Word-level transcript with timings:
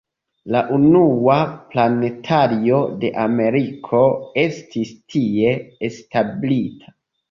La 0.53 0.61
unua 0.77 1.35
planetario 1.75 2.81
de 3.05 3.13
Ameriko 3.27 4.03
estis 4.49 4.99
tie 5.17 5.57
establita. 5.95 6.97